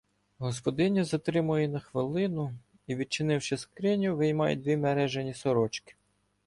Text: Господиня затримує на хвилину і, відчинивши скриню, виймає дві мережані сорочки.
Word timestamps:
Господиня 0.39 1.03
затримує 1.03 1.67
на 1.67 1.79
хвилину 1.79 2.53
і, 2.87 2.95
відчинивши 2.95 3.57
скриню, 3.57 4.15
виймає 4.15 4.55
дві 4.55 4.77
мережані 4.77 5.33
сорочки. 5.33 5.95